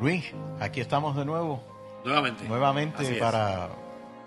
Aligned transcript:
Luis, 0.00 0.24
aquí 0.60 0.80
estamos 0.80 1.16
de 1.16 1.24
nuevo, 1.24 1.60
Nuevamente. 2.04 2.44
nuevamente 2.48 3.14
para 3.14 3.68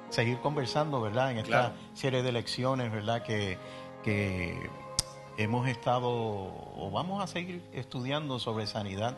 seguir 0.09 0.39
conversando, 0.39 1.01
¿verdad? 1.01 1.31
En 1.31 1.37
esta 1.37 1.47
Claro. 1.49 1.73
serie 1.93 2.23
de 2.23 2.31
lecciones, 2.33 2.91
¿verdad? 2.91 3.23
Que, 3.23 3.57
que 4.03 4.69
hemos 5.37 5.67
estado 5.69 6.09
o 6.09 6.89
vamos 6.91 7.23
a 7.23 7.27
seguir 7.27 7.63
estudiando 7.73 8.37
sobre 8.39 8.67
sanidad 8.67 9.15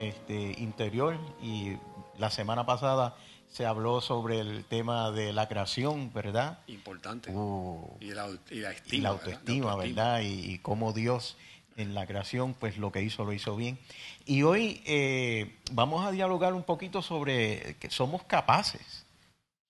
este, 0.00 0.54
interior 0.58 1.18
y 1.42 1.76
la 2.16 2.30
semana 2.30 2.64
pasada 2.64 3.14
se 3.48 3.66
habló 3.66 4.00
sobre 4.00 4.38
el 4.40 4.64
tema 4.64 5.10
de 5.10 5.32
la 5.34 5.48
creación, 5.48 6.10
¿verdad? 6.14 6.60
Importante. 6.68 7.30
Uh, 7.34 7.96
y, 8.00 8.12
la, 8.14 8.28
y 8.50 8.60
la 8.60 8.70
y 8.72 8.74
estima. 8.74 9.02
la 9.02 9.10
¿verdad? 9.12 9.26
autoestima. 9.34 9.76
¿verdad? 9.76 10.20
Y, 10.22 10.52
y 10.54 10.58
cómo 10.60 10.92
Dios 10.92 11.36
en 11.80 11.94
la 11.94 12.06
creación, 12.06 12.54
pues 12.54 12.76
lo 12.78 12.92
que 12.92 13.02
hizo, 13.02 13.24
lo 13.24 13.32
hizo 13.32 13.56
bien. 13.56 13.78
Y 14.26 14.42
hoy 14.42 14.82
eh, 14.86 15.56
vamos 15.72 16.04
a 16.06 16.10
dialogar 16.10 16.54
un 16.54 16.62
poquito 16.62 17.02
sobre 17.02 17.76
que 17.80 17.90
somos 17.90 18.22
capaces. 18.24 19.04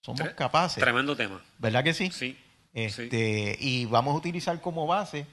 Somos 0.05 0.21
Tre- 0.21 0.35
capaces. 0.35 0.83
Tremendo 0.83 1.17
tema. 1.17 1.41
¿Verdad 1.59 1.85
que 1.85 1.95
sí? 1.95 2.11
Sí. 2.11 2.37
Este, 2.73 3.57
Y 3.61 3.85
vamos 3.87 4.15
a 4.15 4.19
utilizar 4.19 4.61
como 4.61 4.87
base 4.87 5.27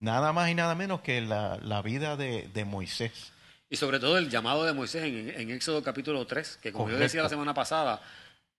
nada 0.00 0.32
más 0.32 0.50
y 0.50 0.54
nada 0.54 0.74
menos 0.74 1.00
que 1.00 1.20
la, 1.20 1.58
la 1.62 1.82
vida 1.82 2.16
de, 2.16 2.48
de 2.54 2.64
Moisés. 2.64 3.32
Y 3.70 3.76
sobre 3.76 3.98
todo 4.00 4.16
el 4.18 4.30
llamado 4.30 4.64
de 4.64 4.72
Moisés 4.72 5.04
en, 5.04 5.28
en 5.30 5.50
Éxodo 5.50 5.82
capítulo 5.82 6.26
3, 6.26 6.58
que 6.62 6.72
como 6.72 6.88
yo 6.90 6.96
decía 6.96 7.22
la 7.22 7.28
semana 7.28 7.52
pasada, 7.54 8.00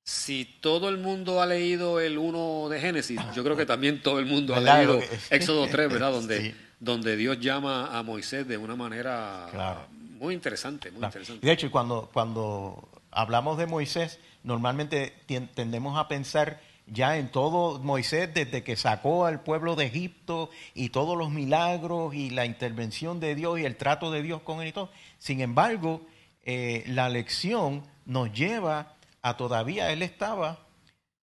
si 0.03 0.45
todo 0.45 0.89
el 0.89 0.97
mundo 0.97 1.41
ha 1.41 1.45
leído 1.45 1.99
el 1.99 2.17
1 2.17 2.67
de 2.69 2.79
Génesis, 2.81 3.19
yo 3.35 3.43
creo 3.43 3.55
que 3.55 3.65
también 3.65 4.01
todo 4.01 4.19
el 4.19 4.25
mundo 4.25 4.55
ha 4.55 4.59
leído 4.59 4.99
Éxodo 5.29 5.67
3, 5.67 5.89
¿verdad? 5.89 6.11
Donde, 6.19 6.41
Sí. 6.51 6.55
Donde 6.79 7.15
Dios 7.17 7.39
llama 7.39 7.97
a 7.97 8.03
Moisés 8.03 8.47
de 8.47 8.57
una 8.57 8.75
manera 8.75 9.47
Claro. 9.51 9.81
muy 10.19 10.33
interesante, 10.33 10.91
muy 10.91 10.99
Claro. 10.99 11.11
interesante. 11.13 11.45
De 11.45 11.53
hecho, 11.53 11.71
cuando, 11.71 12.09
cuando 12.13 12.87
hablamos 13.11 13.57
de 13.57 13.65
Moisés, 13.65 14.19
normalmente 14.43 15.13
tendemos 15.55 15.97
a 15.97 16.07
pensar 16.07 16.61
ya 16.87 17.17
en 17.17 17.29
todo 17.31 17.79
Moisés 17.79 18.33
desde 18.33 18.63
que 18.63 18.75
sacó 18.75 19.25
al 19.25 19.41
pueblo 19.41 19.75
de 19.75 19.85
Egipto 19.85 20.49
y 20.73 20.89
todos 20.89 21.15
los 21.17 21.29
milagros 21.29 22.15
y 22.15 22.31
la 22.31 22.45
intervención 22.45 23.19
de 23.19 23.35
Dios 23.35 23.59
y 23.59 23.65
el 23.65 23.75
trato 23.75 24.09
de 24.11 24.23
Dios 24.23 24.41
con 24.41 24.61
él 24.61 24.69
y 24.69 24.71
todo. 24.71 24.89
Sin 25.19 25.41
embargo, 25.41 26.01
eh, 26.45 26.83
la 26.87 27.09
lección 27.09 27.83
nos 28.05 28.31
lleva 28.33 28.93
a 29.21 29.37
todavía, 29.37 29.91
él 29.91 30.01
estaba 30.01 30.59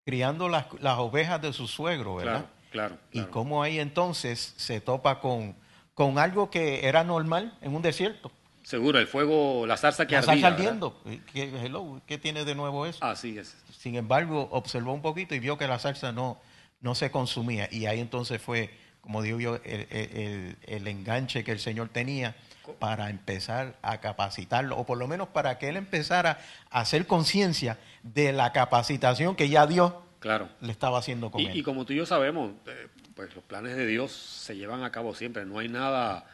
criando 0.05 0.48
las, 0.48 0.66
las 0.81 0.98
ovejas 0.98 1.41
de 1.41 1.53
su 1.53 1.69
suegro, 1.69 2.16
¿verdad? 2.16 2.33
Claro, 2.41 2.52
claro. 2.73 2.97
Y 3.12 3.20
cómo 3.23 3.62
ahí 3.62 3.78
entonces 3.78 4.55
se 4.56 4.81
topa 4.81 5.20
con, 5.20 5.55
con 5.95 6.19
algo 6.19 6.51
que 6.51 6.87
era 6.89 7.05
normal 7.05 7.56
en 7.61 7.75
un 7.75 7.83
desierto. 7.83 8.33
Seguro, 8.65 8.98
el 8.98 9.06
fuego, 9.06 9.67
la 9.67 9.77
zarza 9.77 10.06
que 10.06 10.12
La 10.15 10.20
ardía. 10.20 10.34
¿verdad? 10.34 10.53
ardiendo. 10.53 11.03
¿Qué, 11.33 11.53
hello, 11.65 12.00
¿qué 12.06 12.17
tiene 12.19 12.45
de 12.45 12.55
nuevo 12.55 12.87
eso? 12.87 13.05
Así 13.05 13.37
es. 13.39 13.56
Sin 13.78 13.97
embargo, 13.97 14.48
observó 14.53 14.93
un 14.93 15.03
poquito 15.03 15.34
y 15.34 15.41
vio 15.41 15.59
que 15.59 15.67
la 15.67 15.78
salsa 15.78 16.12
no, 16.12 16.39
no 16.81 16.95
se 16.95 17.11
consumía. 17.11 17.69
Y 17.73 17.87
ahí 17.87 17.98
entonces 18.00 18.41
fue, 18.41 18.70
como 19.00 19.20
digo 19.20 19.41
yo, 19.41 19.56
el- 19.65 19.87
el- 19.91 20.56
el 20.62 20.87
enganche 20.89 21.43
que 21.45 21.50
el 21.53 21.59
Señor 21.59 21.89
tenía 21.89 22.37
para 22.78 23.11
empezar 23.11 23.75
a 23.83 23.98
capacitarlo, 23.98 24.78
o 24.78 24.87
por 24.87 24.97
lo 24.97 25.09
menos 25.09 25.27
para 25.28 25.59
que 25.59 25.69
él 25.69 25.77
empezara 25.77 26.38
a 26.71 26.81
hacer 26.81 27.09
conciencia 27.09 27.78
de 28.05 28.32
la 28.32 28.53
capacitación 28.53 29.34
que 29.34 29.49
ya 29.49 29.66
Dios 29.66 29.93
Claro. 30.22 30.49
le 30.62 30.72
estaba 30.72 30.99
haciendo 30.99 31.31
con 31.31 31.41
Y, 31.43 31.47
él. 31.49 31.56
y 31.56 31.62
como 31.62 31.84
tú 31.84 31.93
y 31.93 31.97
yo 31.97 32.06
sabemos, 32.06 32.53
eh, 32.66 32.87
pues 33.15 33.34
los 33.34 33.44
planes 33.44 33.77
de 33.77 33.84
Dios 33.87 34.12
se 34.12 34.56
llevan 34.56 34.84
a 34.84 34.91
cabo 34.93 35.15
siempre. 35.15 35.44
No 35.44 35.59
hay 35.59 35.69
nada 35.69 36.25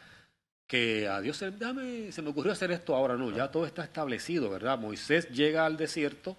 que 0.67 1.07
a 1.07 1.19
Dios 1.19 1.35
se, 1.37 1.49
dame, 1.51 2.11
se 2.11 2.21
me 2.21 2.29
ocurrió 2.29 2.51
hacer 2.53 2.71
esto 2.71 2.95
ahora, 2.95 3.15
no. 3.17 3.31
Ya 3.35 3.49
todo 3.49 3.65
está 3.65 3.83
establecido, 3.83 4.49
¿verdad? 4.49 4.77
Moisés 4.77 5.27
llega 5.29 5.65
al 5.65 5.75
desierto, 5.75 6.37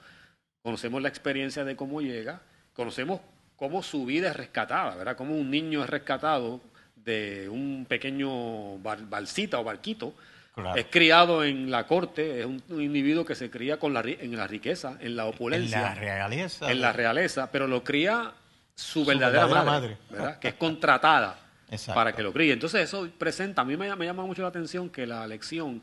conocemos 0.62 1.02
la 1.02 1.08
experiencia 1.08 1.64
de 1.64 1.74
cómo 1.74 2.00
llega, 2.00 2.40
conocemos 2.72 3.20
cómo 3.56 3.82
su 3.82 4.06
vida 4.06 4.30
es 4.30 4.36
rescatada, 4.36 4.94
¿verdad? 4.94 5.16
Cómo 5.16 5.34
un 5.36 5.50
niño 5.50 5.82
es 5.82 5.90
rescatado 5.90 6.60
de 6.94 7.48
un 7.48 7.84
pequeño 7.88 8.78
bar- 8.78 9.08
balsita 9.08 9.58
o 9.58 9.64
barquito. 9.64 10.14
Claro. 10.54 10.78
Es 10.78 10.86
criado 10.90 11.44
en 11.44 11.70
la 11.70 11.86
corte, 11.86 12.40
es 12.40 12.46
un, 12.46 12.62
un 12.68 12.82
individuo 12.82 13.24
que 13.24 13.34
se 13.34 13.50
cría 13.50 13.78
con 13.78 13.92
la, 13.94 14.00
en 14.00 14.36
la 14.36 14.46
riqueza, 14.46 14.96
en 15.00 15.16
la 15.16 15.22
en 15.24 15.28
opulencia 15.28 15.80
la 15.80 15.94
realeza. 15.94 16.70
en 16.70 16.80
la 16.80 16.92
realeza, 16.92 17.50
pero 17.50 17.66
lo 17.66 17.84
cría 17.84 18.32
su 18.74 19.00
Su 19.00 19.04
verdadera, 19.06 19.44
verdadera 19.46 19.70
madre, 19.70 19.96
madre. 20.10 20.34
que 20.40 20.48
es 20.48 20.54
contratada 20.54 21.38
Exacto. 21.70 21.94
para 21.94 22.12
que 22.12 22.22
lo 22.22 22.32
críe. 22.32 22.52
Entonces 22.52 22.82
eso 22.82 23.08
presenta, 23.16 23.62
a 23.62 23.64
mí 23.64 23.76
me, 23.76 23.94
me 23.94 24.06
llama 24.06 24.24
mucho 24.26 24.42
la 24.42 24.48
atención 24.48 24.90
que 24.90 25.06
la 25.06 25.26
lección 25.26 25.82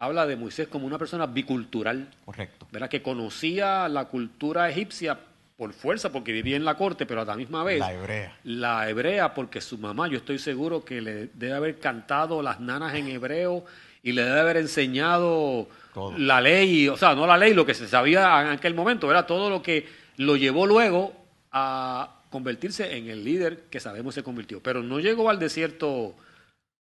habla 0.00 0.26
de 0.26 0.36
Moisés 0.36 0.68
como 0.68 0.86
una 0.86 0.98
persona 0.98 1.26
bicultural, 1.26 2.08
Correcto. 2.24 2.66
¿verdad? 2.72 2.88
que 2.88 3.02
conocía 3.02 3.88
la 3.88 4.06
cultura 4.06 4.68
egipcia 4.68 5.18
por 5.56 5.72
fuerza, 5.72 6.10
porque 6.12 6.30
vivía 6.32 6.56
en 6.56 6.64
la 6.64 6.76
corte, 6.76 7.04
pero 7.04 7.22
a 7.22 7.24
la 7.24 7.34
misma 7.34 7.64
vez 7.64 7.80
La 7.80 7.92
hebrea. 7.92 8.36
la 8.44 8.88
hebrea, 8.88 9.34
porque 9.34 9.60
su 9.60 9.76
mamá, 9.78 10.06
yo 10.08 10.18
estoy 10.18 10.38
seguro 10.38 10.84
que 10.84 11.00
le 11.00 11.26
debe 11.34 11.52
haber 11.54 11.78
cantado 11.80 12.42
las 12.42 12.60
nanas 12.60 12.94
en 12.94 13.08
hebreo 13.08 13.64
y 14.02 14.12
le 14.12 14.22
debe 14.24 14.40
haber 14.40 14.56
enseñado 14.58 15.68
Todo. 15.94 16.16
la 16.18 16.40
ley, 16.40 16.88
o 16.88 16.96
sea, 16.96 17.14
no 17.14 17.26
la 17.26 17.36
ley, 17.36 17.54
lo 17.54 17.66
que 17.66 17.74
se 17.74 17.88
sabía 17.88 18.40
en 18.42 18.48
aquel 18.48 18.74
momento, 18.74 19.10
era 19.10 19.26
todo 19.26 19.50
lo 19.50 19.62
que 19.62 19.86
lo 20.16 20.36
llevó 20.36 20.66
luego 20.66 21.12
a 21.52 22.14
convertirse 22.30 22.96
en 22.96 23.08
el 23.08 23.24
líder 23.24 23.64
que 23.70 23.80
sabemos 23.80 24.14
se 24.14 24.22
convirtió. 24.22 24.62
Pero 24.62 24.82
no 24.82 25.00
llegó 25.00 25.30
al 25.30 25.38
desierto 25.38 26.14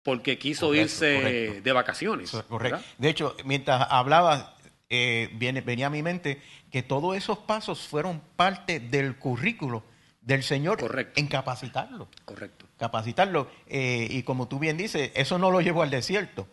porque 0.03 0.39
quiso 0.39 0.67
Correcto, 0.67 0.85
irse 0.85 1.17
correcto. 1.17 1.61
de 1.65 1.73
vacaciones. 1.73 2.31
Correcto. 2.31 2.59
¿verdad? 2.59 2.83
De 2.99 3.09
hecho, 3.09 3.37
mientras 3.45 3.87
hablaba, 3.91 4.55
eh, 4.89 5.31
viene, 5.35 5.61
venía 5.63 5.87
a 5.87 5.91
mi 5.91 6.03
mente 6.03 6.41
que 6.71 6.83
todos 6.83 7.17
esos 7.17 7.39
pasos 7.39 7.81
fueron 7.81 8.21
parte 8.37 8.81
del 8.81 9.17
currículo 9.17 9.83
del 10.21 10.43
Señor 10.43 10.79
Correcto. 10.79 11.21
en 11.21 11.27
capacitarlo. 11.29 12.09
Correcto. 12.25 12.67
Capacitarlo. 12.79 13.49
Eh, 13.67 14.09
y 14.11 14.23
como 14.23 14.49
tú 14.49 14.59
bien 14.59 14.77
dices, 14.77 15.11
eso 15.15 15.39
no 15.39 15.51
lo 15.51 15.61
llevó 15.61 15.83
al 15.83 15.91
desierto. 15.91 16.47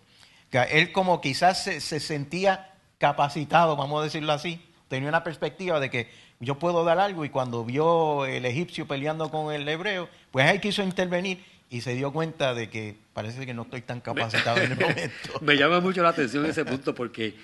Él 0.51 0.91
como 0.91 1.22
quizás 1.22 1.63
se, 1.63 1.79
se 1.81 2.00
sentía 2.00 2.73
capacitado, 2.97 3.75
vamos 3.75 4.01
a 4.01 4.03
decirlo 4.06 4.31
así, 4.34 4.62
tenía 4.88 5.09
una 5.09 5.23
perspectiva 5.23 5.79
de 5.79 5.89
que 5.89 6.09
yo 6.39 6.59
puedo 6.59 6.84
dar 6.84 7.00
algo 7.00 7.23
y 7.25 7.29
cuando 7.29 7.63
vio 7.66 8.25
el 8.25 8.45
egipcio 8.45 8.88
peleando 8.88 9.29
con 9.29 9.53
el 9.53 9.67
hebreo, 9.67 10.09
pues 10.31 10.45
ahí 10.47 10.59
quiso 10.59 10.84
intervenir 10.84 11.44
y 11.69 11.81
se 11.81 11.95
dio 11.95 12.12
cuenta 12.12 12.53
de 12.53 12.69
que 12.69 12.95
parece 13.13 13.45
que 13.45 13.53
no 13.53 13.62
estoy 13.63 13.81
tan 13.81 14.01
capacitado 14.01 14.59
en 14.62 14.72
el 14.73 14.79
momento. 14.79 15.12
Me 15.41 15.56
llama 15.56 15.79
mucho 15.79 16.03
la 16.03 16.09
atención 16.09 16.45
ese 16.45 16.66
punto 16.66 16.94
porque 16.94 17.35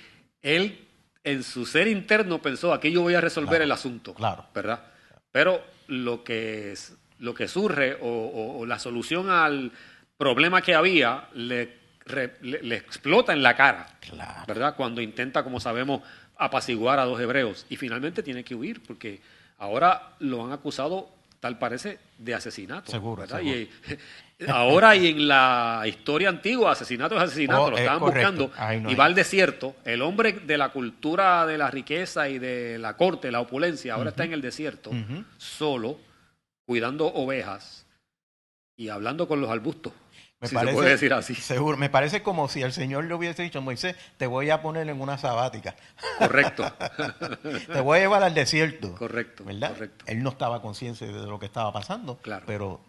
él 0.42 0.86
en 1.24 1.44
su 1.44 1.66
ser 1.66 1.88
interno 1.88 2.42
pensó, 2.42 2.74
aquí 2.74 2.92
yo 2.92 3.02
voy 3.02 3.16
a 3.16 3.22
resolver 3.22 3.50
Claro, 3.50 3.64
el 3.66 3.72
asunto, 3.72 4.14
claro. 4.14 4.46
¿verdad? 4.54 4.84
Pero 5.32 5.62
lo 5.88 6.24
que, 6.24 6.72
es- 6.74 6.96
lo 7.20 7.34
que 7.34 7.48
surge 7.48 7.96
o, 8.02 8.08
o- 8.08 8.60
o 8.60 8.66
la 8.66 8.80
solución 8.80 9.30
al 9.30 9.72
problema 10.18 10.62
que 10.62 10.76
había 10.76 11.28
le, 11.34 11.77
re- 12.08 12.34
le- 12.42 12.62
le 12.64 12.76
explota 12.76 13.34
en 13.34 13.44
la 13.44 13.56
cara, 13.56 13.86
Claro. 14.00 14.44
¿verdad? 14.48 14.76
Cuando 14.76 15.02
intenta, 15.02 15.44
como 15.44 15.60
sabemos, 15.60 16.02
apaciguar 16.38 17.00
a 17.00 17.06
dos 17.06 17.20
hebreos 17.20 17.66
y 17.70 17.78
finalmente 17.78 18.24
tiene 18.24 18.44
que 18.44 18.56
huir 18.56 18.82
porque 18.84 19.20
ahora 19.58 20.14
lo 20.20 20.46
han 20.46 20.52
acusado, 20.52 21.10
tal 21.40 21.58
parece, 21.58 22.00
de 22.18 22.34
asesinato. 22.34 22.92
Seguro, 22.92 23.22
¿verdad? 23.22 23.38
seguro. 23.40 23.56
Y, 23.58 23.70
ahora 24.48 24.96
y 24.96 25.08
en 25.08 25.28
la 25.28 25.84
historia 25.88 26.30
antigua, 26.30 26.72
asesinato 26.74 27.16
es 27.18 27.24
asesinato, 27.24 27.64
Oh, 27.64 27.72
lo 27.72 27.78
estaban 27.78 28.00
buscando 28.00 28.52
no 28.82 28.92
y 28.92 28.96
va 28.96 29.06
al 29.06 29.16
desierto. 29.16 29.76
El 29.84 30.02
hombre 30.04 30.34
de 30.34 30.58
la 30.60 30.70
cultura 30.70 31.46
de 31.48 31.58
la 31.58 31.72
riqueza 31.72 32.30
y 32.30 32.38
de 32.38 32.78
la 32.78 32.96
corte, 32.96 33.32
la 33.32 33.40
opulencia, 33.42 33.96
ahora 33.96 34.12
está 34.12 34.26
en 34.26 34.34
el 34.34 34.42
desierto, 34.42 34.92
solo, 35.38 36.00
cuidando 36.66 37.08
ovejas 37.08 37.86
y 38.76 38.90
hablando 38.90 39.28
con 39.28 39.42
los 39.42 39.50
arbustos. 39.50 39.94
Me 40.40 40.48
si 40.48 40.54
parece, 40.56 40.72
se 40.74 40.78
puede 40.78 40.90
decir 40.92 41.14
así. 41.14 41.34
Seguro, 41.36 41.78
me 41.78 41.90
parece 41.90 42.22
como 42.22 42.48
si 42.48 42.62
el 42.62 42.72
Señor 42.72 43.06
le 43.06 43.14
hubiese 43.16 43.42
dicho, 43.42 43.60
Moisés, 43.62 43.96
te 44.18 44.28
voy 44.28 44.52
a 44.52 44.62
poner 44.62 44.88
en 44.88 45.02
una 45.02 45.18
sabática, 45.18 45.76
Correcto. 46.20 46.72
te 47.74 47.82
voy 47.82 47.98
a 47.98 48.02
llevar 48.02 48.24
al 48.24 48.34
desierto. 48.34 48.94
correcto. 48.96 49.44
¿verdad? 49.44 49.74
Correcto. 49.74 50.06
Él 50.08 50.22
no 50.22 50.30
estaba 50.30 50.62
consciente 50.62 51.08
de 51.08 51.26
lo 51.26 51.40
que 51.40 51.48
estaba 51.48 51.74
pasando, 51.74 52.18
Claro. 52.18 52.44
pero 52.46 52.80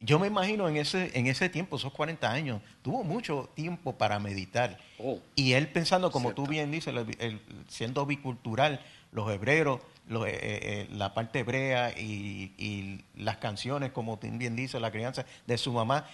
yo 0.00 0.18
me 0.18 0.26
imagino 0.28 0.66
en 0.68 0.76
ese, 0.78 1.10
en 1.18 1.26
ese 1.26 1.48
tiempo, 1.50 1.76
esos 1.76 1.92
40 1.92 2.30
años, 2.30 2.62
tuvo 2.82 3.04
mucho 3.04 3.50
tiempo 3.54 3.96
para 3.96 4.18
meditar. 4.18 4.78
Oh, 4.98 5.18
Y 5.34 5.52
él 5.52 5.68
pensando, 5.68 6.10
como 6.10 6.28
Cierto. 6.30 6.44
tú 6.44 6.48
bien 6.48 6.70
dices, 6.70 6.94
el- 6.94 7.16
el- 7.20 7.40
siendo 7.68 8.06
bicultural, 8.06 8.80
los 9.12 9.30
hebreos, 9.30 9.80
los, 10.08 10.26
eh, 10.26 10.30
eh, 10.42 10.88
la 10.90 11.14
parte 11.14 11.38
hebrea 11.38 11.92
y, 11.98 12.52
y 12.58 13.04
las 13.14 13.38
canciones, 13.38 13.92
como 13.92 14.18
tú 14.18 14.28
bien 14.32 14.56
dices, 14.56 14.80
la 14.80 14.90
crianza 14.90 15.24
de 15.46 15.56
su 15.56 15.72
mamá, 15.72 16.06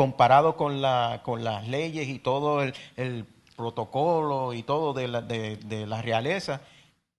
comparado 0.00 0.56
con, 0.56 0.80
la, 0.80 1.20
con 1.22 1.44
las 1.44 1.68
leyes 1.68 2.08
y 2.08 2.18
todo 2.18 2.62
el, 2.62 2.72
el 2.96 3.26
protocolo 3.54 4.54
y 4.54 4.62
todo 4.62 4.94
de 4.94 5.08
la, 5.08 5.20
de, 5.20 5.56
de 5.58 5.86
la 5.86 6.00
realeza, 6.00 6.62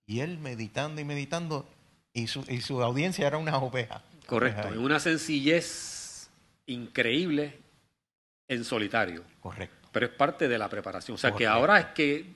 y 0.08 0.22
él 0.22 0.40
meditando 0.40 1.00
y 1.00 1.04
meditando, 1.06 1.70
y 2.12 2.26
su, 2.26 2.44
y 2.50 2.62
su 2.62 2.82
audiencia 2.82 3.28
era 3.28 3.38
una 3.38 3.56
oveja. 3.60 4.02
correcto. 4.26 4.70
En 4.70 4.80
una 4.80 5.00
sencillez 5.00 6.32
increíble 6.66 7.60
en 8.48 8.64
solitario. 8.64 9.24
Correcto. 9.42 9.88
pero 9.92 10.08
es 10.08 10.12
parte 10.14 10.48
de 10.48 10.58
la 10.58 10.68
preparación. 10.68 11.14
O 11.14 11.18
sea, 11.20 11.34
que 11.34 11.46
ahora 11.46 11.80
es 11.80 11.86
que 11.94 12.34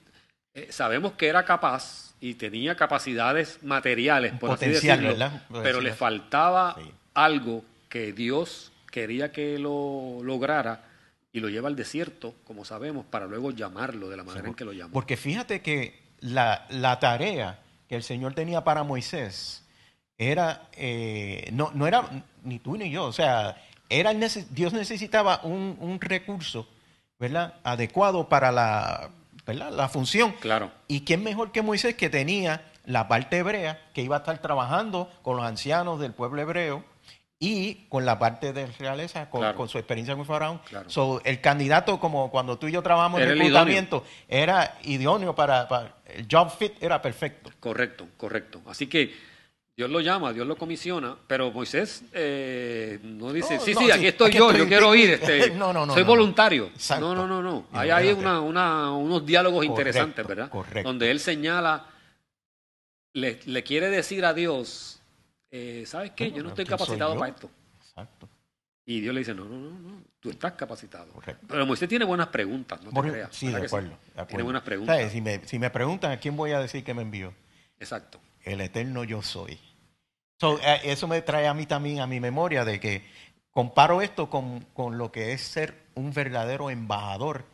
eh, 0.53 0.67
sabemos 0.69 1.13
que 1.13 1.25
era 1.27 1.43
capaz 1.43 2.13
y 2.21 2.35
tenía 2.35 2.75
capacidades 2.75 3.63
materiales, 3.63 4.33
por 4.33 4.51
así 4.51 4.67
decirlo, 4.67 5.15
pero 5.63 5.81
le 5.81 5.91
faltaba 5.91 6.75
Sí. 6.77 6.91
algo 7.15 7.63
que 7.89 8.13
Dios 8.13 8.71
quería 8.95 9.29
que 9.29 9.59
lo 9.59 10.23
lograra 10.23 10.85
y 11.33 11.41
lo 11.41 11.49
lleva 11.49 11.67
al 11.67 11.75
desierto, 11.75 12.33
como 12.45 12.63
sabemos, 12.63 13.05
para 13.05 13.25
luego 13.25 13.51
llamarlo 13.51 14.07
de 14.07 14.15
la 14.15 14.23
manera 14.23 14.47
en 14.47 14.53
que 14.53 14.63
lo 14.63 14.71
llamó. 14.71 14.93
Porque 14.93 15.17
fíjate 15.17 15.61
que 15.61 15.99
la, 16.21 16.65
la 16.69 16.97
tarea 16.97 17.59
que 17.89 17.97
el 17.97 18.03
Señor 18.03 18.35
tenía 18.35 18.63
para 18.63 18.83
Moisés 18.83 19.65
era, 20.17 20.69
eh, 20.71 21.49
no, 21.51 21.71
no 21.73 21.87
era 21.87 22.23
ni 22.45 22.57
tú 22.59 22.77
ni 22.77 22.89
yo, 22.89 23.03
o 23.03 23.11
sea, 23.11 23.61
era 23.89 24.13
Dios 24.13 24.71
necesitaba 24.71 25.41
un, 25.43 25.75
un 25.81 25.99
recurso, 25.99 26.65
¿verdad? 27.19 27.55
Adecuado 27.65 28.29
para 28.29 28.53
la, 28.53 29.09
¿verdad? 29.45 29.73
la 29.73 29.89
función. 29.89 30.31
Claro. 30.39 30.71
¿Y 30.87 31.01
quién 31.01 31.21
mejor 31.21 31.51
que 31.51 31.61
Moisés 31.61 31.95
que 31.95 32.09
tenía 32.09 32.63
la 32.85 33.09
parte 33.09 33.39
hebrea, 33.39 33.89
que 33.93 34.03
iba 34.03 34.15
a 34.15 34.19
estar 34.19 34.37
trabajando 34.37 35.11
con 35.21 35.35
los 35.35 35.45
ancianos 35.45 35.99
del 35.99 36.13
pueblo 36.13 36.41
hebreo 36.41 36.94
y 37.39 37.85
con 37.89 38.05
la 38.05 38.17
parte 38.17 38.53
de 38.53 38.65
realeza, 38.67 39.29
con, 39.29 39.41
Claro. 39.41 39.57
con 39.57 39.67
su 39.69 39.77
experiencia 39.77 40.15
con 40.15 40.25
Faraón? 40.25 40.59
Claro. 40.69 40.89
So, 40.89 41.21
el 41.25 41.41
candidato, 41.41 41.99
como 41.99 42.31
cuando 42.31 42.57
tú 42.57 42.67
y 42.67 42.71
yo 42.71 42.81
trabajamos 42.81 43.19
en 43.19 43.23
Era 43.25 43.33
el 43.33 43.39
reclutamiento, 43.39 44.03
era 44.27 44.77
idóneo 44.83 45.35
para, 45.35 45.67
para- 45.67 45.95
el 46.05 46.27
job 46.31 46.49
fit 46.57 46.73
era 46.81 47.01
perfecto. 47.01 47.51
Correcto, 47.59 48.07
correcto. 48.17 48.61
Así 48.67 48.87
que 48.87 49.13
Dios 49.77 49.89
lo 49.89 49.99
llama, 49.99 50.31
Dios 50.31 50.47
lo 50.47 50.55
comisiona, 50.55 51.17
pero 51.27 51.51
Moisés 51.51 52.03
eh, 52.13 52.97
no 53.03 53.33
dice, 53.33 53.55
No, 53.55 53.61
sí, 53.61 53.73
no, 53.73 53.81
sí, 53.81 53.91
aquí 53.91 54.07
estoy 54.07 54.29
aquí 54.29 54.37
yo, 54.37 54.47
estoy, 54.49 54.59
yo 54.63 54.67
quiero 54.69 54.95
ir, 54.95 55.09
este, 55.21 55.49
No, 55.51 55.73
no, 55.73 55.85
no, 55.85 55.93
soy 55.93 56.03
no, 56.03 56.07
voluntario. 56.07 56.67
Exacto. 56.67 57.13
No, 57.13 57.27
no, 57.27 57.27
no, 57.27 57.41
no. 57.43 57.65
Hay 57.73 57.89
espérate. 57.89 58.13
una, 58.13 58.39
una- 58.39 58.91
unos 58.93 59.25
diálogos 59.25 59.57
Correcto, 59.57 59.73
interesantes, 59.81 60.25
¿verdad? 60.25 60.49
correcto. 60.49 60.87
Donde 60.87 61.11
él 61.11 61.19
señala, 61.19 61.87
le, 63.13 63.39
le 63.45 63.63
quiere 63.63 63.89
decir 63.89 64.23
a 64.23 64.33
Dios, 64.33 65.01
eh, 65.57 65.85
¿sabes 65.85 66.11
qué? 66.11 66.31
Yo 66.31 66.43
no 66.43 66.49
estoy 66.49 66.65
¿Quién 66.65 66.77
soy 66.77 66.85
capacitado 66.85 67.17
para 67.17 67.31
esto. 67.31 67.49
Exacto. 67.81 68.29
Y 68.85 69.01
Dios 69.01 69.13
le 69.13 69.19
dice, 69.19 69.33
no, 69.33 69.45
no, 69.45 69.57
no, 69.57 69.79
no, 69.79 70.01
tú 70.19 70.29
estás 70.29 70.53
capacitado. 70.53 71.11
Correcto. 71.13 71.45
Pero 71.49 71.65
Moisés 71.65 71.89
tiene 71.89 72.05
buenas 72.05 72.27
preguntas, 72.27 72.79
no 72.81 72.89
te 72.89 72.93
Por- 72.95 73.09
creas. 73.11 73.35
sí, 73.35 73.47
¿verdad 73.47 73.61
de 73.61 73.67
sí? 73.67 73.75
acuerdo, 73.75 73.89
de 73.89 74.11
acuerdo. 74.11 74.27
Tiene 74.27 74.43
buenas 74.43 74.61
preguntas. 74.63 74.95
¿Sabes? 74.97 75.11
Si, 75.11 75.21
me, 75.21 75.47
si 75.47 75.59
me 75.59 75.69
preguntan 75.71 76.11
a 76.11 76.17
quién 76.17 76.35
voy 76.37 76.51
a 76.51 76.59
decir 76.59 76.83
que 76.83 76.93
me 76.93 77.01
envió, 77.01 77.33
Exacto. 77.79 78.19
el 78.43 78.61
eterno 78.61 79.03
yo 79.03 79.21
soy. 79.23 79.57
So, 80.39 80.59
eh, 80.59 80.81
eso 80.83 81.07
me 81.07 81.21
trae 81.21 81.47
a 81.47 81.53
mí 81.53 81.65
también 81.65 81.99
a 82.01 82.07
mi 82.07 82.19
memoria 82.19 82.63
de 82.65 82.79
que 82.79 83.03
comparo 83.49 84.01
esto 84.01 84.29
con, 84.29 84.59
con 84.73 84.97
lo 84.97 85.11
que 85.11 85.31
es 85.31 85.41
ser 85.41 85.73
un 85.95 86.13
verdadero 86.13 86.69
embajador 86.69 87.45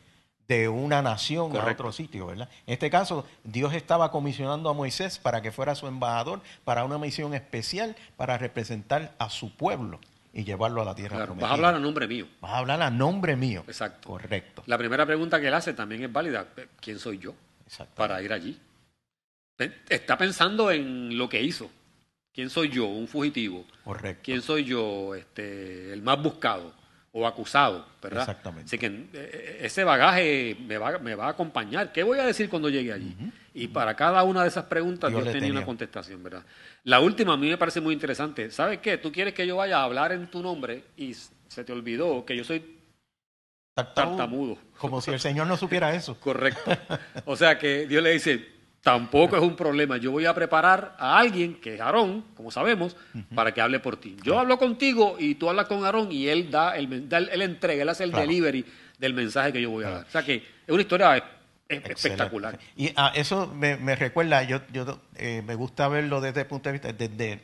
de 0.52 0.68
una 0.68 1.02
nación 1.02 1.52
a 1.52 1.62
Correcto. 1.62 1.84
otro 1.84 1.92
sitio, 1.94 2.26
¿verdad? 2.28 2.50
En 2.68 2.74
este 2.74 2.90
caso, 2.90 3.26
Dios 3.46 3.74
estaba 3.74 4.12
comisionando 4.12 4.70
a 4.70 4.74
Moisés 4.74 5.18
para 5.18 5.42
que 5.42 5.50
fuera 5.54 5.76
su 5.76 5.88
embajador 5.88 6.42
para 6.66 6.84
una 6.84 6.98
misión 6.98 7.34
especial 7.34 7.96
para 8.18 8.38
representar 8.38 9.14
a 9.18 9.30
su 9.30 9.56
pueblo 9.56 10.02
y 10.34 10.44
llevarlo 10.44 10.82
a 10.82 10.86
la 10.86 10.94
tierra 10.94 11.16
Claro, 11.16 11.36
vas 11.36 11.38
prometida. 11.38 11.50
a 11.50 11.54
hablar 11.54 11.76
a 11.76 11.80
nombre 11.80 12.06
mío. 12.06 12.28
Vas 12.42 12.52
a 12.52 12.58
hablar 12.58 12.82
a 12.82 12.90
nombre 12.90 13.38
mío. 13.38 13.64
Exacto. 13.66 14.10
Correcto. 14.10 14.64
La 14.66 14.78
primera 14.78 15.06
pregunta 15.06 15.40
que 15.40 15.48
él 15.48 15.54
hace 15.54 15.74
también 15.74 16.04
es 16.04 16.12
válida. 16.12 16.46
¿Quién 16.82 17.00
soy 17.00 17.18
yo 17.18 17.34
Exacto. 17.66 17.96
para 17.96 18.22
ir 18.22 18.34
allí? 18.34 18.60
Está 19.88 20.18
pensando 20.18 20.70
en 20.70 21.18
lo 21.18 21.30
que 21.30 21.42
hizo. 21.42 21.70
¿Quién 22.34 22.50
soy 22.50 22.68
yo? 22.70 22.88
Un 22.88 23.08
fugitivo. 23.08 23.64
Correcto. 23.86 24.22
¿Quién 24.26 24.42
soy 24.42 24.66
yo? 24.66 25.16
Este, 25.16 25.94
el 25.94 26.02
más 26.02 26.22
buscado 26.22 26.74
o 27.14 27.28
acusado, 27.28 27.86
¿verdad? 28.02 28.22
Exactamente. 28.22 28.68
Así 28.68 28.78
que 28.78 29.08
eh, 29.14 29.60
ese 29.62 29.84
bagaje 29.84 30.56
me 30.66 30.78
va, 30.78 30.98
me 31.00 31.16
va 31.16 31.28
a 31.28 31.30
acompañar. 31.32 31.92
¿Qué 31.92 32.04
voy 32.04 32.20
a 32.20 32.26
decir 32.26 32.50
cuando 32.50 32.70
llegue 32.70 32.94
allí? 32.94 33.16
Y 33.54 33.68
para 33.68 33.96
cada 33.96 34.24
una 34.24 34.44
de 34.44 34.48
esas 34.48 34.66
preguntas 34.66 35.10
Dios 35.10 35.24
tenía 35.24 35.40
tenía. 35.40 35.52
una 35.52 35.66
contestación, 35.66 36.24
¿verdad? 36.24 36.46
La 36.86 37.02
última 37.02 37.34
a 37.34 37.38
mí 37.38 37.50
me 37.50 37.58
parece 37.58 37.82
muy 37.82 37.94
interesante. 37.94 38.50
¿Sabes 38.50 38.80
qué? 38.80 38.98
Tú 38.98 39.12
quieres 39.12 39.34
que 39.34 39.46
yo 39.46 39.58
vaya 39.58 39.80
a 39.80 39.84
hablar 39.84 40.14
en 40.14 40.28
tu 40.32 40.42
nombre 40.42 40.86
y 40.96 41.14
se 41.14 41.64
te 41.66 41.74
olvidó 41.74 42.24
que 42.26 42.38
yo 42.38 42.46
soy 42.46 42.80
tartamudo. 43.76 44.58
Como 44.78 45.02
si 45.02 45.12
el 45.12 45.20
Señor 45.20 45.48
no 45.48 45.58
supiera 45.58 45.94
eso. 45.94 46.16
Correcto. 46.20 46.72
O 47.26 47.36
sea 47.36 47.60
que 47.60 47.88
Dios 47.88 48.02
le 48.02 48.12
dice, 48.12 48.48
tampoco 48.82 49.36
es 49.36 49.42
un 49.42 49.56
problema. 49.56 49.98
Yo 49.98 50.12
voy 50.12 50.26
a 50.26 50.34
preparar 50.34 50.96
a 50.98 51.18
alguien, 51.18 51.56
que 51.56 51.76
es 51.76 51.82
Aarón, 51.82 52.26
como 52.36 52.52
sabemos, 52.52 52.96
para 53.36 53.54
que 53.54 53.62
hable 53.62 53.80
por 53.80 53.98
ti. 53.98 54.18
Yo 54.24 54.40
hablo 54.40 54.58
contigo 54.58 55.16
y 55.20 55.36
tú 55.36 55.50
hablas 55.50 55.68
con 55.68 55.86
Aarón 55.86 56.12
y 56.12 56.28
él 56.28 56.50
da 56.50 56.76
el, 56.76 56.88
men- 56.88 57.08
da 57.10 57.20
el- 57.20 57.30
él 57.30 57.42
entrega, 57.44 57.82
él 57.84 57.90
hace 57.90 58.04
el 58.04 58.12
Claro. 58.12 58.26
delivery 58.28 58.66
del 58.98 59.14
mensaje 59.14 59.54
que 59.54 59.62
yo 59.62 59.70
voy 59.70 59.84
a 59.86 59.90
dar. 59.90 60.06
O 60.06 60.10
sea 60.10 60.24
que 60.24 60.36
es 60.36 60.44
una 60.70 60.82
historia 60.82 61.18
es- 61.18 61.24
es 61.70 61.78
Excelente. 61.78 61.94
espectacular. 61.94 62.60
Y 62.76 62.92
ah, 62.96 63.12
eso 63.16 63.48
me, 63.48 63.78
me 63.78 63.96
recuerda, 63.96 64.44
yo, 64.44 64.62
yo 64.74 65.00
eh, 65.16 65.42
me 65.46 65.56
gusta 65.56 65.88
verlo 65.88 66.20
desde 66.20 66.42
el 66.42 66.48
punto 66.48 66.70
de 66.70 66.74
vista 66.74 66.92
desde, 66.92 67.40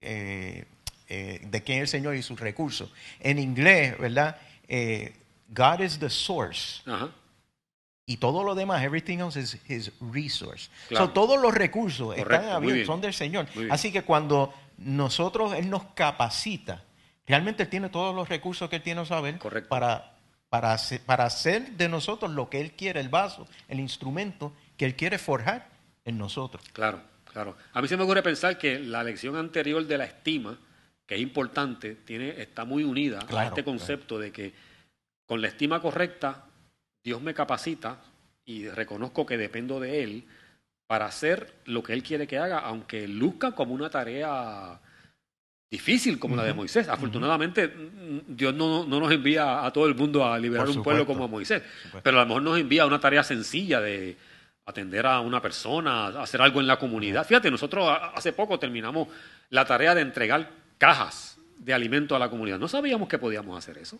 eh, 0.00 0.64
eh, 1.08 1.40
de 1.44 1.62
quién 1.62 1.78
es 1.78 1.82
el 1.82 1.88
Señor 1.88 2.16
y 2.16 2.22
sus 2.22 2.40
recursos. 2.40 2.90
En 3.20 3.38
inglés, 3.38 3.96
¿verdad? 3.98 4.36
God 5.52 5.80
is 5.80 5.98
the 5.98 6.08
source. 6.10 6.80
Ajá. 6.86 7.10
Y 8.10 8.16
todo 8.16 8.42
lo 8.42 8.56
demás, 8.56 8.82
everything 8.82 9.18
else 9.18 9.38
is 9.38 9.56
his 9.68 9.92
resource. 10.00 10.68
Claro. 10.88 11.06
So, 11.06 11.12
todos 11.12 11.40
los 11.40 11.54
recursos 11.54 12.08
Correcto, 12.08 12.34
están 12.34 12.48
abiertos, 12.48 12.86
son 12.88 13.00
del 13.00 13.14
Señor. 13.14 13.46
Así 13.70 13.92
que 13.92 14.02
cuando 14.02 14.52
nosotros, 14.78 15.54
Él 15.54 15.70
nos 15.70 15.84
capacita, 15.94 16.82
realmente 17.24 17.62
Él 17.62 17.68
tiene 17.68 17.88
todos 17.88 18.12
los 18.12 18.28
recursos 18.28 18.68
que 18.68 18.74
Él 18.74 18.82
tiene 18.82 19.06
saber 19.06 19.38
Correcto. 19.38 19.68
para, 19.68 20.16
para, 20.48 20.72
hacer, 20.72 21.00
para 21.02 21.24
hacer 21.24 21.70
de 21.76 21.88
nosotros 21.88 22.32
lo 22.32 22.50
que 22.50 22.60
Él 22.60 22.72
quiere, 22.72 22.98
el 22.98 23.10
vaso, 23.10 23.46
el 23.68 23.78
instrumento 23.78 24.52
que 24.76 24.86
Él 24.86 24.96
quiere 24.96 25.16
forjar 25.16 25.68
en 26.04 26.18
nosotros. 26.18 26.64
Claro, 26.72 27.00
claro. 27.32 27.56
A 27.72 27.80
mí 27.80 27.86
se 27.86 27.96
me 27.96 28.02
ocurre 28.02 28.24
pensar 28.24 28.58
que 28.58 28.80
la 28.80 29.04
lección 29.04 29.36
anterior 29.36 29.86
de 29.86 29.98
la 29.98 30.06
estima, 30.06 30.58
que 31.06 31.14
es 31.14 31.20
importante, 31.20 31.94
tiene, 31.94 32.40
está 32.42 32.64
muy 32.64 32.82
unida 32.82 33.20
a 33.32 33.46
este 33.46 33.62
concepto 33.62 34.18
de 34.18 34.32
que 34.32 34.52
con 35.26 35.40
la 35.40 35.46
estima 35.46 35.80
correcta, 35.80 36.46
Dios 37.02 37.20
me 37.22 37.34
capacita 37.34 37.98
y 38.44 38.68
reconozco 38.68 39.24
que 39.26 39.36
dependo 39.38 39.80
de 39.80 40.02
Él 40.02 40.24
para 40.86 41.06
hacer 41.06 41.52
lo 41.66 41.82
que 41.82 41.92
Él 41.92 42.02
quiere 42.02 42.26
que 42.26 42.38
haga, 42.38 42.58
aunque 42.58 43.06
luzca 43.08 43.52
como 43.52 43.74
una 43.74 43.88
tarea 43.90 44.80
difícil 45.70 46.18
como 46.18 46.34
la 46.34 46.42
de 46.44 46.52
Moisés. 46.52 46.88
Afortunadamente, 46.88 47.68
mm, 47.68 48.18
Dios 48.36 48.52
no, 48.54 48.84
no 48.84 48.98
nos 48.98 49.12
envía 49.12 49.64
a 49.64 49.72
todo 49.72 49.86
el 49.86 49.94
mundo 49.94 50.24
a 50.24 50.36
liberar 50.38 50.66
un 50.66 50.82
pueblo 50.82 51.06
como 51.06 51.24
a 51.24 51.28
Moisés, 51.28 51.62
pero 52.02 52.18
a 52.18 52.22
lo 52.22 52.26
mejor 52.26 52.42
nos 52.42 52.58
envía 52.58 52.86
una 52.86 52.98
tarea 52.98 53.22
sencilla 53.22 53.80
de 53.80 54.16
atender 54.66 55.06
a 55.06 55.20
una 55.20 55.40
persona, 55.40 56.08
hacer 56.08 56.42
algo 56.42 56.60
en 56.60 56.66
la 56.66 56.76
comunidad. 56.78 57.24
Fíjate, 57.26 57.50
nosotros 57.50 57.88
a- 57.88 58.08
hace 58.10 58.32
poco 58.32 58.58
terminamos 58.58 59.08
la 59.50 59.64
tarea 59.64 59.94
de 59.94 60.00
entregar 60.02 60.50
cajas 60.78 61.38
de 61.58 61.72
alimento 61.72 62.16
a 62.16 62.18
la 62.18 62.28
comunidad. 62.28 62.58
No 62.58 62.66
sabíamos 62.68 63.08
que 63.08 63.18
podíamos 63.18 63.56
hacer 63.56 63.78
eso. 63.78 63.98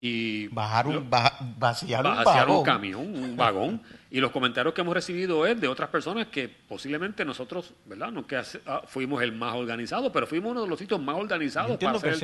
Y 0.00 0.46
Bajar 0.48 0.86
lo- 0.86 1.00
un, 1.00 1.10
baja- 1.10 1.36
vaciar 1.58 2.06
un 2.06 2.14
vaciar 2.24 2.48
un 2.48 2.62
camión, 2.62 3.00
un 3.00 3.36
vagón. 3.36 3.82
Y 4.10 4.20
los 4.20 4.30
comentarios 4.30 4.72
que 4.72 4.80
hemos 4.80 4.94
recibido 4.94 5.44
es 5.44 5.60
de 5.60 5.66
otras 5.66 5.88
personas 5.90 6.28
que 6.28 6.48
posiblemente 6.48 7.24
nosotros, 7.24 7.72
¿verdad? 7.84 8.10
No 8.12 8.24
que 8.26 8.36
hace- 8.36 8.60
ah, 8.66 8.82
fuimos 8.86 9.20
el 9.22 9.32
más 9.32 9.54
organizado, 9.56 10.12
pero 10.12 10.26
fuimos 10.26 10.52
uno 10.52 10.62
de 10.62 10.68
los 10.68 10.78
sitios 10.78 11.00
más 11.00 11.16
organizados 11.16 11.76
para 11.78 11.96
hacer, 11.96 12.12
el 12.12 12.20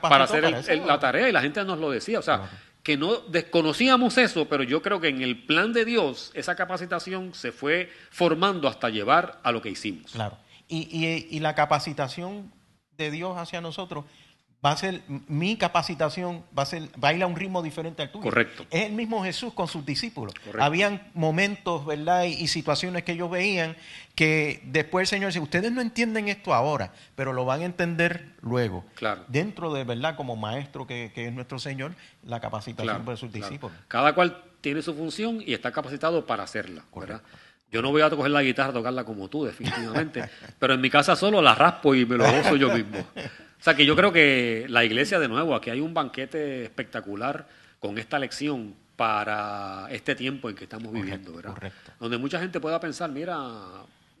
para 0.00 0.24
hacer 0.24 0.78
para 0.78 0.86
la 0.86 1.00
tarea 1.00 1.28
y 1.28 1.32
la 1.32 1.40
gente 1.42 1.64
nos 1.64 1.78
lo 1.80 1.90
decía. 1.90 2.20
O 2.20 2.22
sea, 2.22 2.48
que 2.84 2.96
no 2.96 3.16
desconocíamos 3.16 4.16
eso, 4.18 4.44
pero 4.48 4.62
yo 4.62 4.80
creo 4.80 5.00
que 5.00 5.08
en 5.08 5.20
el 5.20 5.44
plan 5.44 5.72
de 5.72 5.84
Dios 5.84 6.30
esa 6.34 6.54
capacitación 6.54 7.34
se 7.34 7.50
fue 7.50 7.90
formando 8.10 8.68
hasta 8.68 8.88
llevar 8.88 9.40
a 9.42 9.50
lo 9.50 9.60
que 9.60 9.70
hicimos. 9.70 10.12
Claro. 10.12 10.38
Y, 10.68 10.88
y- 10.96 11.26
y 11.36 11.40
la 11.40 11.56
capacitación 11.56 12.52
de 12.96 13.10
Dios 13.10 13.36
hacia 13.36 13.60
nosotros 13.60 14.04
va 14.64 14.72
a 14.72 14.76
ser, 14.76 15.02
mi 15.08 15.56
capacitación 15.56 16.44
va 16.56 16.64
a 16.64 16.66
ser, 16.66 16.82
va 17.02 17.08
a 17.08 17.12
ir 17.14 17.22
a 17.22 17.26
un 17.26 17.36
ritmo 17.36 17.62
diferente 17.62 18.02
al 18.02 18.10
tuyo. 18.10 18.24
Correcto. 18.24 18.66
Es 18.70 18.86
el 18.86 18.92
mismo 18.92 19.22
Jesús 19.22 19.52
con 19.52 19.68
sus 19.68 19.84
discípulos. 19.86 20.34
Correcto. 20.34 20.62
Habían 20.62 21.08
momentos, 21.14 21.86
¿verdad? 21.86 22.24
Y, 22.24 22.32
y 22.32 22.48
situaciones 22.48 23.04
que 23.04 23.12
ellos 23.12 23.30
veían 23.30 23.76
que 24.14 24.62
después 24.64 25.02
el 25.02 25.06
Señor 25.18 25.28
dice, 25.28 25.40
ustedes 25.40 25.70
no 25.70 25.80
entienden 25.80 26.28
esto 26.28 26.54
ahora, 26.54 26.92
pero 27.14 27.32
lo 27.32 27.44
van 27.44 27.60
a 27.60 27.64
entender 27.66 28.34
luego. 28.40 28.84
Claro. 28.94 29.24
Dentro 29.28 29.72
de, 29.72 29.84
¿verdad? 29.84 30.16
Como 30.16 30.36
maestro 30.36 30.86
que, 30.86 31.12
que 31.14 31.26
es 31.26 31.32
nuestro 31.32 31.58
Señor, 31.58 31.94
la 32.24 32.40
capacitación 32.40 32.86
Claro, 32.86 33.04
para 33.04 33.16
sus 33.16 33.30
claro. 33.30 33.46
discípulos. 33.46 33.76
Cada 33.88 34.14
cual 34.14 34.42
tiene 34.62 34.82
su 34.82 34.94
función 34.94 35.42
y 35.46 35.52
está 35.54 35.70
capacitado 35.70 36.26
para 36.26 36.42
hacerla. 36.42 36.82
¿verdad? 36.94 37.20
Yo 37.70 37.82
no 37.82 37.90
voy 37.90 38.02
a 38.02 38.10
coger 38.10 38.30
la 38.30 38.42
guitarra 38.42 38.70
a 38.70 38.72
tocarla 38.72 39.04
como 39.04 39.28
tú, 39.28 39.44
definitivamente, 39.44 40.28
pero 40.58 40.74
en 40.74 40.80
mi 40.80 40.88
casa 40.88 41.14
solo 41.14 41.42
la 41.42 41.54
raspo 41.54 41.94
y 41.94 42.06
me 42.06 42.16
lo 42.16 42.24
gozo 42.24 42.56
yo 42.56 42.72
mismo. 42.72 43.04
O 43.66 43.68
sea 43.68 43.74
que 43.74 43.84
yo 43.84 43.96
creo 43.96 44.12
que 44.12 44.64
la 44.68 44.84
iglesia, 44.84 45.18
de 45.18 45.26
nuevo, 45.26 45.52
aquí 45.52 45.70
hay 45.70 45.80
un 45.80 45.92
banquete 45.92 46.62
espectacular 46.62 47.48
con 47.80 47.98
esta 47.98 48.16
lección 48.16 48.76
para 48.94 49.88
este 49.90 50.14
tiempo 50.14 50.48
en 50.48 50.54
que 50.54 50.62
estamos 50.62 50.92
viviendo, 50.92 51.32
¿verdad? 51.32 51.54
correcto. 51.54 51.90
Donde 51.98 52.16
mucha 52.16 52.38
gente 52.38 52.60
pueda 52.60 52.78
pensar, 52.78 53.10
mira, 53.10 53.36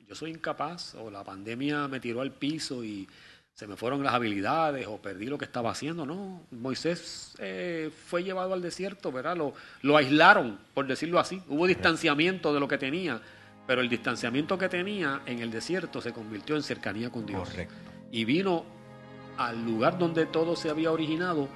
yo 0.08 0.14
soy 0.16 0.32
incapaz 0.32 0.96
o 0.96 1.12
la 1.12 1.22
pandemia 1.22 1.86
me 1.86 2.00
tiró 2.00 2.22
al 2.22 2.32
piso 2.32 2.82
y 2.82 3.08
se 3.54 3.68
me 3.68 3.76
fueron 3.76 4.02
las 4.02 4.14
habilidades 4.14 4.84
o 4.88 5.00
perdí 5.00 5.26
lo 5.26 5.38
que 5.38 5.44
estaba 5.44 5.70
haciendo. 5.70 6.04
No, 6.04 6.42
Moisés 6.50 7.36
eh, 7.38 7.92
fue 8.08 8.24
llevado 8.24 8.52
al 8.52 8.60
desierto, 8.60 9.12
¿verdad? 9.12 9.36
Lo, 9.36 9.54
lo 9.82 9.96
aislaron, 9.96 10.58
por 10.74 10.88
decirlo 10.88 11.20
así. 11.20 11.40
Hubo 11.46 11.68
distanciamiento 11.68 12.52
de 12.52 12.58
lo 12.58 12.66
que 12.66 12.78
tenía, 12.78 13.20
pero 13.64 13.80
el 13.80 13.88
distanciamiento 13.88 14.58
que 14.58 14.68
tenía 14.68 15.20
en 15.24 15.38
el 15.38 15.52
desierto 15.52 16.00
se 16.00 16.12
convirtió 16.12 16.56
en 16.56 16.64
cercanía 16.64 17.10
con 17.10 17.24
Dios. 17.24 17.48
Correcto. 17.48 17.74
Y 18.10 18.24
vino 18.24 18.75
al 19.38 19.64
lugar 19.64 19.98
donde 19.98 20.26
todo 20.26 20.56
se 20.56 20.70
había 20.70 20.92
originado 20.92 21.48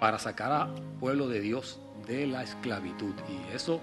para 0.00 0.18
sacar 0.18 0.52
al 0.52 0.74
pueblo 1.00 1.28
de 1.28 1.40
Dios 1.40 1.80
de 2.06 2.26
la 2.26 2.42
esclavitud. 2.42 3.14
Y 3.28 3.54
eso 3.54 3.80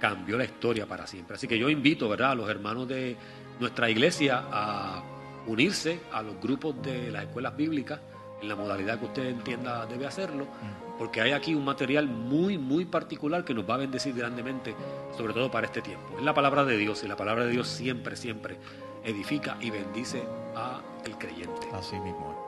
cambió 0.00 0.36
la 0.36 0.44
historia 0.44 0.86
para 0.86 1.06
siempre. 1.06 1.36
Así 1.36 1.48
que 1.48 1.58
yo 1.58 1.68
invito, 1.68 2.08
¿verdad?, 2.08 2.32
a 2.32 2.34
los 2.34 2.48
hermanos 2.48 2.86
de 2.88 3.16
nuestra 3.58 3.88
iglesia 3.90 4.44
a 4.50 5.02
unirse 5.46 6.00
a 6.12 6.22
los 6.22 6.40
grupos 6.40 6.80
de 6.82 7.10
las 7.10 7.24
escuelas 7.24 7.56
bíblicas 7.56 8.00
en 8.42 8.48
la 8.48 8.56
modalidad 8.56 8.98
que 8.98 9.06
usted 9.06 9.26
entienda 9.26 9.86
debe 9.86 10.06
hacerlo, 10.06 10.46
porque 10.98 11.20
hay 11.20 11.32
aquí 11.32 11.54
un 11.54 11.64
material 11.64 12.06
muy, 12.06 12.58
muy 12.58 12.84
particular 12.84 13.44
que 13.44 13.54
nos 13.54 13.68
va 13.68 13.74
a 13.74 13.78
bendecir 13.78 14.14
grandemente, 14.14 14.74
sobre 15.16 15.32
todo 15.32 15.50
para 15.50 15.66
este 15.66 15.80
tiempo. 15.80 16.18
Es 16.18 16.24
la 16.24 16.34
palabra 16.34 16.64
de 16.64 16.76
Dios 16.76 17.02
y 17.04 17.08
la 17.08 17.16
palabra 17.16 17.44
de 17.44 17.52
Dios 17.52 17.68
siempre, 17.68 18.16
siempre 18.16 18.58
edifica 19.04 19.56
y 19.60 19.70
bendice 19.70 20.22
a 20.54 20.80
el 21.04 21.16
creyente. 21.16 21.68
Así 21.72 21.98
mismo. 22.00 22.36
es. 22.38 22.45